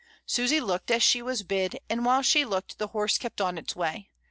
[0.25, 3.75] Susy looked as she was bid, and while she looked the horse kept on its
[3.75, 4.09] way.